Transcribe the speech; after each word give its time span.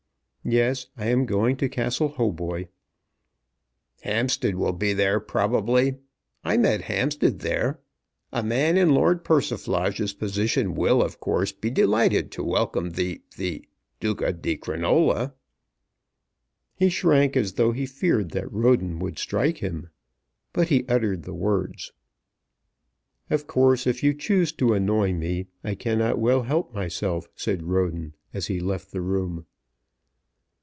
"Yes; 0.43 0.87
I 0.97 1.05
am 1.09 1.27
going 1.27 1.55
to 1.57 1.69
Castle 1.69 2.07
Hautboy." 2.13 2.67
"Hampstead 4.01 4.55
will 4.55 4.73
be 4.73 4.91
there 4.91 5.19
probably. 5.19 5.97
I 6.43 6.57
met 6.57 6.81
Hampstead 6.81 7.41
there. 7.41 7.79
A 8.33 8.41
man 8.41 8.75
in 8.75 8.89
Lord 8.89 9.23
Persiflage's 9.23 10.13
position 10.15 10.73
will, 10.73 11.03
of 11.03 11.19
course, 11.19 11.51
be 11.51 11.69
delighted 11.69 12.31
to 12.31 12.43
welcome 12.43 12.89
the 12.89 13.21
the 13.37 13.67
Duca 13.99 14.33
di 14.33 14.57
Crinola." 14.57 15.33
He 16.73 16.89
shrank 16.89 17.37
as 17.37 17.53
though 17.53 17.71
he 17.71 17.85
feared 17.85 18.31
that 18.31 18.51
Roden 18.51 18.97
would 18.97 19.19
strike 19.19 19.59
him 19.59 19.91
but 20.53 20.69
he 20.69 20.87
uttered 20.89 21.21
the 21.21 21.35
words. 21.35 21.93
"Of 23.29 23.45
course, 23.45 23.85
if 23.85 24.01
you 24.01 24.15
choose 24.15 24.51
to 24.53 24.73
annoy 24.73 25.13
me, 25.13 25.49
I 25.63 25.75
cannot 25.75 26.17
well 26.17 26.41
help 26.41 26.73
myself," 26.73 27.29
said 27.35 27.61
Roden 27.61 28.15
as 28.33 28.47
he 28.47 28.59
left 28.59 28.91
the 28.91 29.01
room. 29.01 29.45